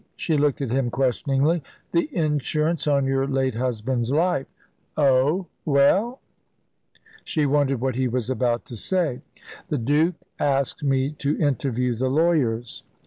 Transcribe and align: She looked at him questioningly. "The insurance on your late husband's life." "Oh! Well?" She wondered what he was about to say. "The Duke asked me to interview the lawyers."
She 0.15 0.35
looked 0.35 0.63
at 0.63 0.71
him 0.71 0.89
questioningly. 0.89 1.61
"The 1.91 2.09
insurance 2.11 2.87
on 2.87 3.05
your 3.05 3.27
late 3.27 3.53
husband's 3.53 4.09
life." 4.09 4.47
"Oh! 4.97 5.45
Well?" 5.63 6.19
She 7.23 7.45
wondered 7.45 7.81
what 7.81 7.93
he 7.93 8.07
was 8.07 8.27
about 8.27 8.65
to 8.65 8.75
say. 8.75 9.21
"The 9.69 9.77
Duke 9.77 10.15
asked 10.39 10.83
me 10.83 11.11
to 11.19 11.37
interview 11.39 11.93
the 11.93 12.09
lawyers." 12.09 12.81